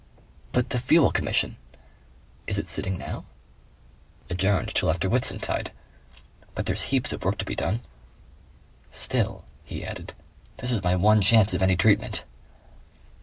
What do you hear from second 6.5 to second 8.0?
But there's heaps of work to be done.